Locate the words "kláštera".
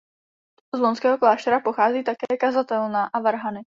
1.17-1.59